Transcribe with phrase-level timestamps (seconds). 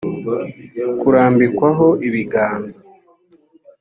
[0.99, 2.79] kurambikwaho ibiganza